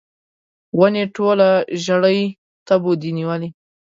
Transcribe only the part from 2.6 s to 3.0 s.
تبو